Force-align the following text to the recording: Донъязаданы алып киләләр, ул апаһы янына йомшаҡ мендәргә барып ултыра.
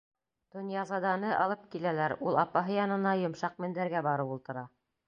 Донъязаданы 0.55 1.29
алып 1.43 1.67
киләләр, 1.75 2.17
ул 2.31 2.41
апаһы 2.47 2.79
янына 2.81 3.13
йомшаҡ 3.27 3.65
мендәргә 3.67 4.07
барып 4.11 4.35
ултыра. 4.39 4.71